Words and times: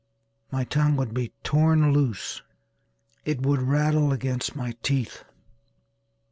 My 0.51 0.63
tongue 0.63 0.95
would 0.95 1.13
be 1.13 1.31
torn 1.43 1.93
loose 1.93 2.41
it 3.23 3.39
would 3.45 3.61
rattle 3.61 4.11
against 4.11 4.55
my 4.55 4.71
teeth. 4.81 5.23